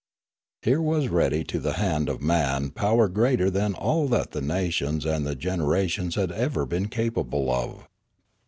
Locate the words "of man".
2.09-2.71